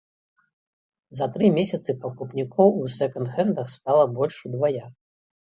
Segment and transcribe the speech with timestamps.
[1.19, 4.85] За тры месяцы пакупнікоў у сэканд-хэндах стала больш удвая.